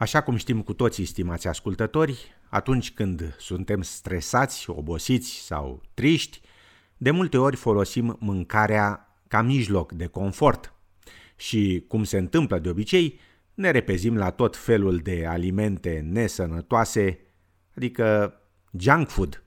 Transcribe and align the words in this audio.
Așa 0.00 0.20
cum 0.20 0.36
știm 0.36 0.62
cu 0.62 0.72
toții, 0.72 1.04
stimați 1.04 1.48
ascultători, 1.48 2.34
atunci 2.48 2.92
când 2.92 3.36
suntem 3.38 3.82
stresați, 3.82 4.70
obosiți 4.70 5.30
sau 5.30 5.82
triști, 5.94 6.40
de 6.96 7.10
multe 7.10 7.38
ori 7.38 7.56
folosim 7.56 8.16
mâncarea 8.20 9.16
ca 9.28 9.42
mijloc 9.42 9.92
de 9.92 10.06
confort. 10.06 10.74
Și, 11.36 11.84
cum 11.88 12.04
se 12.04 12.18
întâmplă 12.18 12.58
de 12.58 12.68
obicei, 12.68 13.18
ne 13.54 13.70
repezim 13.70 14.16
la 14.16 14.30
tot 14.30 14.56
felul 14.56 14.98
de 14.98 15.26
alimente 15.28 16.06
nesănătoase, 16.10 17.18
adică 17.76 18.34
junk 18.78 19.08
food. 19.08 19.44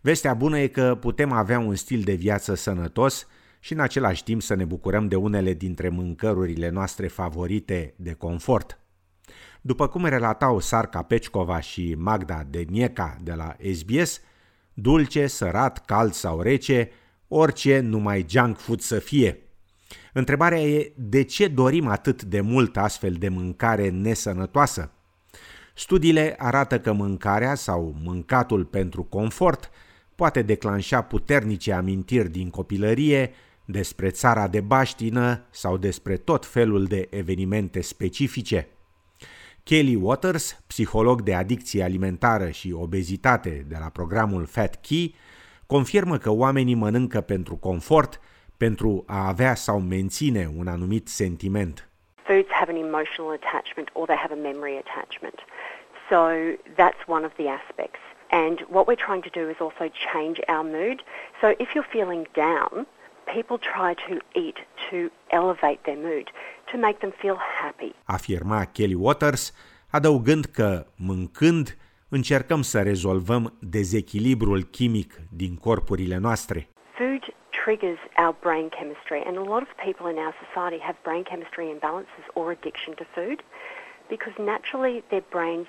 Vestea 0.00 0.34
bună 0.34 0.58
e 0.58 0.66
că 0.66 0.94
putem 1.00 1.32
avea 1.32 1.58
un 1.58 1.74
stil 1.74 2.02
de 2.02 2.14
viață 2.14 2.54
sănătos 2.54 3.26
și 3.60 3.72
în 3.72 3.80
același 3.80 4.24
timp 4.24 4.42
să 4.42 4.54
ne 4.54 4.64
bucurăm 4.64 5.08
de 5.08 5.16
unele 5.16 5.54
dintre 5.54 5.88
mâncărurile 5.88 6.68
noastre 6.68 7.06
favorite 7.06 7.94
de 7.96 8.12
confort. 8.12 8.76
După 9.64 9.88
cum 9.88 10.04
relatau 10.04 10.58
Sarca 10.58 11.02
Pecicova 11.02 11.60
și 11.60 11.94
Magda 11.98 12.42
Denieca 12.50 13.18
de 13.22 13.32
la 13.32 13.56
SBS, 13.72 14.20
dulce, 14.74 15.26
sărat, 15.26 15.84
cald 15.84 16.12
sau 16.12 16.40
rece, 16.40 16.90
orice 17.28 17.80
numai 17.80 18.26
junk 18.28 18.58
food 18.58 18.80
să 18.80 18.98
fie. 18.98 19.38
Întrebarea 20.12 20.60
e 20.60 20.92
de 20.96 21.22
ce 21.22 21.48
dorim 21.48 21.86
atât 21.86 22.22
de 22.22 22.40
mult 22.40 22.76
astfel 22.76 23.12
de 23.12 23.28
mâncare 23.28 23.88
nesănătoasă? 23.88 24.90
Studiile 25.74 26.34
arată 26.38 26.80
că 26.80 26.92
mâncarea 26.92 27.54
sau 27.54 27.96
mâncatul 28.02 28.64
pentru 28.64 29.02
confort 29.02 29.70
poate 30.14 30.42
declanșa 30.42 31.02
puternice 31.02 31.72
amintiri 31.72 32.30
din 32.30 32.50
copilărie 32.50 33.30
despre 33.64 34.10
țara 34.10 34.48
de 34.48 34.60
baștină 34.60 35.46
sau 35.50 35.76
despre 35.76 36.16
tot 36.16 36.46
felul 36.46 36.84
de 36.84 37.06
evenimente 37.10 37.80
specifice. 37.80 38.68
Kelly 39.64 39.94
Waters, 39.94 40.62
psiholog 40.66 41.22
de 41.22 41.34
adicție 41.34 41.82
alimentară 41.82 42.48
și 42.50 42.72
obezitate 42.72 43.64
de 43.68 43.76
la 43.80 43.88
programul 43.92 44.46
Fat 44.46 44.80
Key, 44.80 45.14
confirmă 45.66 46.16
că 46.18 46.30
oamenii 46.30 46.74
mănâncă 46.74 47.20
pentru 47.20 47.56
confort, 47.56 48.20
pentru 48.56 49.04
a 49.06 49.28
avea 49.28 49.54
sau 49.54 49.80
menține 49.80 50.50
un 50.58 50.66
anumit 50.66 51.08
sentiment. 51.08 51.88
Foods 52.26 52.50
have 52.50 52.72
an 52.72 52.78
emotional 52.78 53.38
attachment 53.40 53.88
or 53.92 54.06
they 54.06 54.16
have 54.16 54.34
a 54.34 54.42
memory 54.50 54.76
attachment. 54.84 55.38
So 56.10 56.18
that's 56.80 57.02
one 57.06 57.24
of 57.24 57.32
the 57.40 57.48
aspects. 57.48 58.00
And 58.30 58.56
what 58.76 58.84
we're 58.88 59.04
trying 59.08 59.24
to 59.28 59.34
do 59.40 59.44
is 59.54 59.58
also 59.66 59.84
change 60.12 60.36
our 60.52 60.64
mood. 60.78 60.98
So 61.40 61.46
if 61.64 61.68
you're 61.74 61.92
feeling 61.96 62.22
down, 62.48 62.86
people 63.36 63.58
try 63.74 63.90
to 64.08 64.14
eat 64.44 64.58
to 64.90 64.96
elevate 65.40 65.80
their 65.86 66.00
mood, 66.08 66.26
to 66.70 66.76
make 66.86 66.98
them 67.00 67.12
feel 67.22 67.38
happy. 67.62 67.92
Afirma 68.06 68.60
Kelly 68.72 68.94
Waters, 68.94 69.52
adăugând 69.90 70.44
că, 70.44 70.86
mâncând, 70.96 71.76
încercăm 72.08 72.62
să 72.62 72.82
rezolvăm 72.82 73.54
dezechilibrul 73.60 74.62
chimic 74.62 75.20
din 75.30 75.56
corpurile 75.56 76.16
noastre. 76.16 76.68
Food 76.98 77.22
triggers 77.64 78.00
our 78.18 78.34
brain 78.46 78.68
chemistry, 78.68 79.20
and 79.28 79.36
a 79.36 79.46
lot 79.52 79.62
of 79.62 79.70
people 79.86 80.06
in 80.12 80.18
our 80.24 80.34
society 80.44 80.80
have 80.88 80.96
brain 81.02 81.24
chemistry 81.30 81.66
imbalances 81.74 82.26
or 82.34 82.44
addiction 82.56 82.92
to 83.00 83.04
food 83.16 83.38
because 84.14 84.34
naturally 84.54 84.94
their 85.12 85.26
brains 85.36 85.68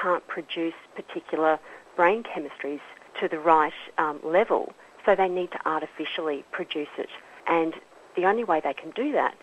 can't 0.00 0.24
produce 0.34 0.78
particular 1.00 1.52
brain 1.96 2.22
chemistries 2.32 2.84
to 3.20 3.28
the 3.28 3.38
right 3.38 3.78
um, 3.98 4.16
level, 4.38 4.62
so 5.04 5.14
they 5.14 5.28
need 5.28 5.50
to 5.56 5.60
artificially 5.64 6.44
produce 6.50 6.92
it. 7.04 7.12
And 7.46 7.72
the 8.14 8.24
only 8.30 8.44
way 8.50 8.60
they 8.60 8.74
can 8.82 8.90
do 9.02 9.12
that 9.20 9.34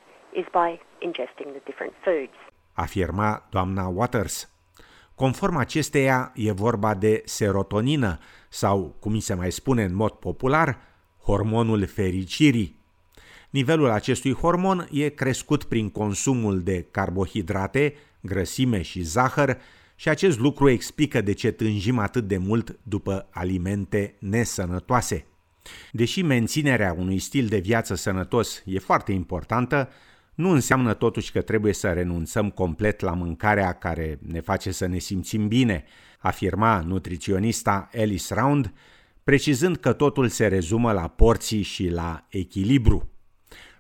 is 0.41 0.45
by 0.51 0.69
ingesting 1.07 1.49
the 1.57 1.61
different 1.65 1.93
foods. 2.03 2.37
Afirma 2.73 3.47
doamna 3.49 3.87
Waters. 3.87 4.49
Conform 5.15 5.57
acesteia, 5.57 6.31
e 6.35 6.51
vorba 6.51 6.93
de 6.93 7.21
serotonină 7.25 8.17
sau, 8.49 8.95
cum 8.99 9.19
se 9.19 9.33
mai 9.33 9.51
spune 9.51 9.83
în 9.83 9.95
mod 9.95 10.11
popular, 10.11 10.77
hormonul 11.23 11.85
fericirii. 11.85 12.77
Nivelul 13.49 13.89
acestui 13.89 14.33
hormon 14.33 14.87
e 14.91 15.09
crescut 15.09 15.63
prin 15.63 15.89
consumul 15.89 16.59
de 16.59 16.87
carbohidrate, 16.91 17.93
grăsime 18.21 18.81
și 18.81 19.01
zahăr 19.01 19.57
și 19.95 20.09
acest 20.09 20.39
lucru 20.39 20.69
explică 20.69 21.21
de 21.21 21.33
ce 21.33 21.51
tânjim 21.51 21.97
atât 21.97 22.27
de 22.27 22.37
mult 22.37 22.79
după 22.83 23.27
alimente 23.31 24.15
nesănătoase. 24.19 25.25
Deși 25.91 26.21
menținerea 26.21 26.95
unui 26.97 27.19
stil 27.19 27.47
de 27.47 27.57
viață 27.57 27.95
sănătos 27.95 28.63
e 28.65 28.79
foarte 28.79 29.11
importantă, 29.11 29.89
nu 30.35 30.49
înseamnă 30.49 30.93
totuși 30.93 31.31
că 31.31 31.41
trebuie 31.41 31.73
să 31.73 31.87
renunțăm 31.87 32.49
complet 32.49 32.99
la 32.99 33.13
mâncarea 33.13 33.73
care 33.73 34.19
ne 34.21 34.39
face 34.39 34.71
să 34.71 34.85
ne 34.85 34.97
simțim 34.97 35.47
bine, 35.47 35.83
afirma 36.19 36.79
nutriționista 36.79 37.89
Alice 37.97 38.33
Round, 38.33 38.73
precizând 39.23 39.77
că 39.77 39.93
totul 39.93 40.27
se 40.27 40.47
rezumă 40.47 40.91
la 40.91 41.07
porții 41.07 41.61
și 41.61 41.89
la 41.89 42.25
echilibru. 42.29 43.09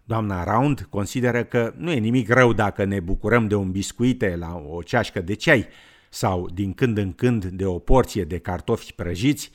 Doamna 0.03 0.43
Round 0.43 0.87
consideră 0.89 1.43
că 1.43 1.73
nu 1.77 1.91
e 1.91 1.99
nimic 1.99 2.29
rău 2.29 2.53
dacă 2.53 2.83
ne 2.85 2.99
bucurăm 2.99 3.47
de 3.47 3.55
un 3.55 3.71
biscuite 3.71 4.35
la 4.35 4.63
o 4.69 4.81
ceașcă 4.81 5.21
de 5.21 5.33
ceai 5.33 5.67
sau 6.09 6.49
din 6.53 6.73
când 6.73 6.97
în 6.97 7.13
când 7.13 7.45
de 7.45 7.65
o 7.65 7.79
porție 7.79 8.23
de 8.23 8.37
cartofi 8.37 8.93
prăjiți, 8.93 9.51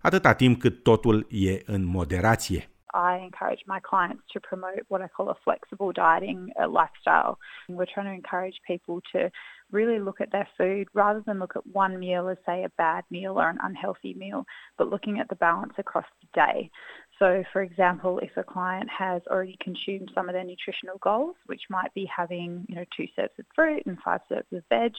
atâta 0.00 0.34
timp 0.34 0.60
cât 0.60 0.82
totul 0.82 1.26
e 1.30 1.62
în 1.66 1.84
moderație. 1.84 2.68
I 2.94 3.20
encourage 3.22 3.62
my 3.66 3.80
clients 3.80 4.24
to 4.32 4.40
promote 4.40 4.82
what 4.88 5.02
I 5.02 5.08
call 5.08 5.28
a 5.28 5.38
flexible 5.44 5.92
dieting 5.92 6.50
uh, 6.56 6.66
lifestyle. 6.66 7.38
We're 7.68 7.92
trying 7.94 8.06
to 8.06 8.18
encourage 8.22 8.58
people 8.66 9.00
to 9.12 9.30
really 9.70 9.98
look 9.98 10.20
at 10.20 10.32
their 10.32 10.48
food 10.56 10.88
rather 10.94 11.22
than 11.26 11.38
look 11.38 11.54
at 11.54 11.66
one 11.66 11.98
meal 11.98 12.28
as, 12.28 12.38
say, 12.46 12.64
a 12.64 12.70
bad 12.78 13.04
meal 13.10 13.38
or 13.38 13.48
an 13.50 13.58
unhealthy 13.62 14.14
meal, 14.14 14.46
but 14.78 14.88
looking 14.88 15.20
at 15.20 15.28
the 15.28 15.34
balance 15.36 15.74
across 15.76 16.06
the 16.20 16.28
day. 16.34 16.70
So, 17.18 17.42
for 17.52 17.62
example, 17.62 18.20
if 18.20 18.30
a 18.36 18.44
client 18.44 18.88
has 18.96 19.22
already 19.28 19.56
consumed 19.60 20.10
some 20.14 20.28
of 20.28 20.34
their 20.34 20.44
nutritional 20.44 20.98
goals, 20.98 21.34
which 21.46 21.62
might 21.68 21.92
be 21.92 22.08
having, 22.14 22.64
you 22.68 22.76
know, 22.76 22.84
two 22.96 23.06
serves 23.16 23.32
of 23.38 23.44
fruit 23.54 23.82
and 23.86 23.98
five 24.04 24.20
serves 24.28 24.46
of 24.52 24.62
veg 24.68 24.92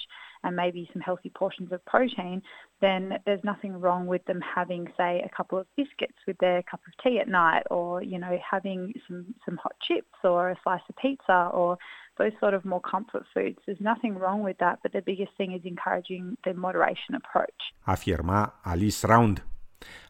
and 0.43 0.55
maybe 0.55 0.89
some 0.91 1.01
healthy 1.01 1.29
portions 1.29 1.71
of 1.71 1.83
protein, 1.85 2.41
then 2.81 3.19
there's 3.25 3.43
nothing 3.45 3.79
wrong 3.79 4.05
with 4.05 4.23
them 4.25 4.41
having, 4.41 4.87
say, 4.97 5.21
a 5.25 5.35
couple 5.35 5.57
of 5.57 5.67
biscuits 5.77 6.17
with 6.27 6.37
their 6.39 6.61
cup 6.63 6.81
of 6.87 7.03
tea 7.03 7.19
at 7.19 7.29
night 7.29 7.63
or, 7.71 8.03
you 8.03 8.19
know, 8.19 8.37
having 8.49 8.93
some, 9.07 9.33
some 9.45 9.57
hot 9.57 9.75
chips 9.81 10.17
or 10.23 10.49
a 10.49 10.55
slice 10.63 10.81
of 10.89 10.95
pizza 10.97 11.49
or 11.53 11.77
those 12.17 12.33
sort 12.41 12.53
of 12.53 12.65
more 12.65 12.81
comfort 12.81 13.23
foods. 13.33 13.59
There's 13.65 13.79
nothing 13.79 14.15
wrong 14.15 14.43
with 14.43 14.57
that, 14.57 14.79
but 14.83 14.91
the 14.91 15.01
biggest 15.01 15.31
thing 15.37 15.53
is 15.53 15.61
encouraging 15.63 16.37
the 16.43 16.53
moderation 16.53 17.15
approach. 17.15 17.59
Afirma 17.87 18.51
Alice 18.65 19.05
Round. 19.05 19.41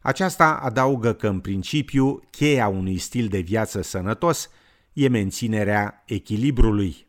Aceasta 0.02 0.60
adaugă 0.64 1.14
că, 1.14 1.28
în 1.28 1.40
principiu, 1.40 2.20
cheia 2.30 2.68
unui 2.68 2.98
stil 2.98 3.28
de 3.28 3.40
viață 3.40 3.82
sănătos 3.82 4.50
e 4.94 5.08
menținerea 5.08 6.04
echilibrului. 6.06 7.08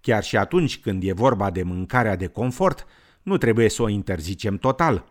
Chiar 0.00 0.22
și 0.22 0.36
atunci 0.36 0.78
când 0.80 1.02
e 1.02 1.12
vorba 1.12 1.50
de 1.50 1.62
mâncarea 1.62 2.16
de 2.16 2.26
confort, 2.26 2.86
nu 3.22 3.36
trebuie 3.36 3.68
să 3.68 3.82
o 3.82 3.88
interzicem 3.88 4.56
total. 4.56 5.04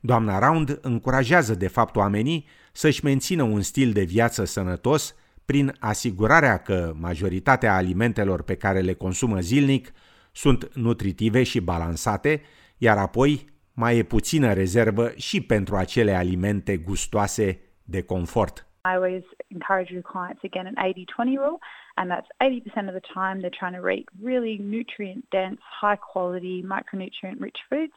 Doamna 0.00 0.38
Round 0.38 0.78
încurajează 0.82 1.54
de 1.54 1.68
fapt 1.68 1.96
oamenii 1.96 2.46
să-și 2.72 3.04
mențină 3.04 3.42
un 3.42 3.62
stil 3.62 3.92
de 3.92 4.02
viață 4.02 4.44
sănătos 4.44 5.14
prin 5.44 5.76
asigurarea 5.78 6.56
că 6.56 6.94
majoritatea 6.98 7.74
alimentelor 7.74 8.42
pe 8.42 8.54
care 8.54 8.80
le 8.80 8.92
consumă 8.92 9.40
zilnic 9.40 9.92
sunt 10.32 10.74
nutritive 10.74 11.42
și 11.42 11.60
balansate, 11.60 12.42
iar 12.78 12.98
apoi 12.98 13.46
mai 13.76 13.98
e 13.98 14.02
puțină 14.02 14.52
rezervă 14.52 15.12
și 15.16 15.40
pentru 15.42 15.76
acele 15.76 16.12
alimente 16.14 16.76
gustoase 16.76 17.60
de 17.84 18.02
confort. 18.02 18.66
I 18.90 18.94
always 18.98 19.24
encourage 19.56 19.90
the 19.92 20.06
clients 20.14 20.42
again 20.50 20.66
an 20.72 20.76
80-20 20.76 21.36
rule, 21.44 21.58
and 21.98 22.06
that's 22.12 22.30
80% 22.40 22.88
of 22.90 22.94
the 23.00 23.06
time 23.18 23.36
they're 23.40 23.58
trying 23.62 23.76
to 23.80 23.88
eat 23.96 24.08
really 24.30 24.54
nutrient 24.76 25.22
dense, 25.38 25.60
high 25.82 25.98
quality, 26.12 26.56
micronutrient 26.74 27.40
rich 27.46 27.60
foods. 27.68 27.96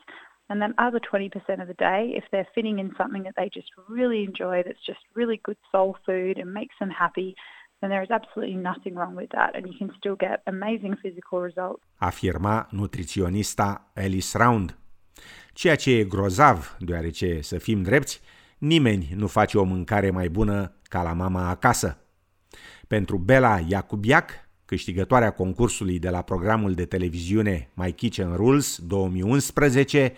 And 0.49 0.57
then 0.61 0.73
other 0.85 0.99
20% 0.99 1.61
of 1.63 1.67
the 1.71 1.79
day, 1.91 2.01
if 2.19 2.25
they're 2.31 2.53
fitting 2.55 2.79
in 2.79 2.89
something 2.99 3.23
that 3.27 3.35
they 3.39 3.49
just 3.59 3.71
really 3.97 4.21
enjoy, 4.29 4.55
that's 4.65 4.85
just 4.91 5.03
really 5.19 5.39
good 5.47 5.59
soul 5.71 5.91
food 6.05 6.35
and 6.39 6.47
makes 6.61 6.75
them 6.79 6.91
happy, 7.03 7.29
then 7.79 7.89
there 7.91 8.03
is 8.07 8.11
absolutely 8.19 8.59
nothing 8.71 8.93
wrong 8.99 9.15
with 9.15 9.31
that 9.37 9.51
and 9.55 9.63
you 9.69 9.75
can 9.77 9.91
still 9.99 10.15
get 10.15 10.37
amazing 10.55 10.95
physical 11.03 11.37
results. 11.49 11.83
Afirma 11.99 12.67
nutriționista 12.71 13.91
Alice 13.95 14.37
Round. 14.37 14.77
Ceea 15.59 15.75
ce 15.75 15.91
e 15.91 16.03
grozav, 16.03 16.75
deoarece, 16.79 17.41
să 17.41 17.57
fim 17.57 17.81
drepți, 17.81 18.21
nimeni 18.57 19.09
nu 19.15 19.27
face 19.27 19.57
o 19.57 19.63
mâncare 19.63 20.11
mai 20.11 20.29
bună 20.29 20.73
ca 20.83 21.03
la 21.03 21.13
mama 21.13 21.49
acasă. 21.49 21.97
Pentru 22.87 23.17
Bela 23.17 23.59
Iacubiac, 23.67 24.29
câștigătoarea 24.65 25.31
concursului 25.31 25.99
de 25.99 26.09
la 26.09 26.21
programul 26.21 26.73
de 26.73 26.85
televiziune 26.85 27.69
My 27.73 27.91
Kitchen 27.91 28.35
Rules 28.35 28.77
2011, 28.77 30.13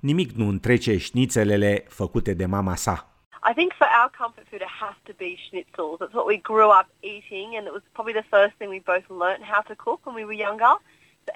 nimic 0.00 0.30
nu 0.30 0.48
întrece 0.48 0.98
șnițelele 0.98 1.84
făcute 1.88 2.34
de 2.34 2.46
mama 2.46 2.74
sa. 2.74 3.12
I 3.50 3.52
think 3.54 3.72
for 3.72 3.88
our 4.00 4.10
comfort 4.18 4.46
food, 4.48 4.60
it 4.60 4.74
has 4.80 4.96
to 5.02 5.12
be 5.16 5.30
schnitzels. 5.46 5.98
That's 6.00 6.14
what 6.18 6.26
we 6.32 6.38
grew 6.52 6.70
up 6.80 6.88
eating, 7.00 7.48
and 7.56 7.64
it 7.66 7.74
was 7.78 7.84
probably 7.92 8.16
the 8.22 8.28
first 8.36 8.54
thing 8.56 8.68
we 8.76 8.82
both 8.94 9.06
learnt 9.22 9.42
how 9.52 9.62
to 9.70 9.74
cook 9.84 9.98
when 10.06 10.14
we 10.20 10.24
were 10.30 10.40
younger. 10.48 10.74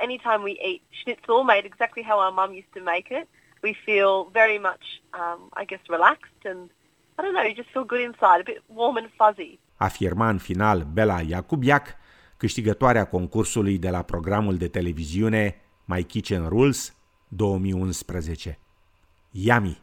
anytime 0.01 0.43
we 0.43 0.59
eat 0.71 0.83
schnitzel 1.01 1.45
made 1.45 1.65
exactly 1.67 2.03
how 2.03 2.19
our 2.19 2.33
mum 2.33 2.51
used 2.55 2.73
to 2.75 2.83
make 2.83 3.09
it, 3.11 3.29
we 3.63 3.73
feel 3.85 4.13
very 4.33 4.59
much, 4.59 4.85
um, 5.21 5.41
I 5.61 5.65
guess, 5.65 5.83
relaxed 5.89 6.43
and 6.45 6.71
I 7.19 7.23
don't 7.23 7.35
know, 7.35 7.43
you 7.43 7.55
just 7.55 7.71
feel 7.75 7.85
good 7.85 8.01
inside, 8.01 8.41
a 8.41 8.45
bit 8.45 8.63
warm 8.67 8.97
and 8.97 9.09
fuzzy. 9.19 9.59
Afirma 9.77 10.29
în 10.29 10.39
final 10.39 10.83
Bela 10.93 11.21
Iacubiac, 11.21 11.97
câștigătoarea 12.37 13.07
concursului 13.07 13.79
de 13.79 13.91
la 13.91 14.03
programul 14.03 14.57
de 14.57 14.69
televiziune 14.69 15.61
My 15.85 16.03
Kitchen 16.03 16.49
Rules 16.49 16.97
2011. 17.29 18.59
Yummy! 19.31 19.83